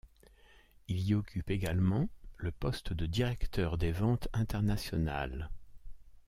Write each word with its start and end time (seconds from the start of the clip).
Il 0.87 0.99
y 0.99 1.13
occupe 1.13 1.51
également 1.51 2.09
le 2.37 2.51
poste 2.51 2.91
de 2.91 3.05
directeur 3.05 3.77
des 3.77 3.91
ventes 3.91 4.29
internationales. 4.33 5.51